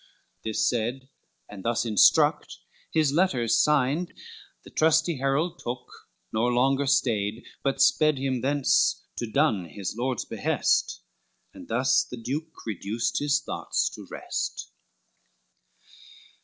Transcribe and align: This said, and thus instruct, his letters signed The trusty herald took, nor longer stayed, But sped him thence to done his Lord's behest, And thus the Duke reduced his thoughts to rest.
This 0.43 0.67
said, 0.67 1.09
and 1.47 1.61
thus 1.63 1.85
instruct, 1.85 2.57
his 2.91 3.11
letters 3.11 3.55
signed 3.63 4.15
The 4.63 4.71
trusty 4.71 5.17
herald 5.17 5.59
took, 5.59 5.85
nor 6.33 6.51
longer 6.51 6.87
stayed, 6.87 7.43
But 7.61 7.83
sped 7.83 8.17
him 8.17 8.41
thence 8.41 9.03
to 9.17 9.29
done 9.29 9.65
his 9.65 9.95
Lord's 9.95 10.25
behest, 10.25 11.01
And 11.53 11.67
thus 11.67 12.03
the 12.03 12.17
Duke 12.17 12.65
reduced 12.65 13.19
his 13.19 13.41
thoughts 13.43 13.89
to 13.91 14.07
rest. 14.09 14.71